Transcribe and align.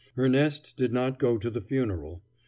Erneste 0.17 0.75
did 0.75 0.91
not 0.91 1.19
go 1.19 1.37
to 1.37 1.51
the 1.51 1.61
funeral. 1.61 2.23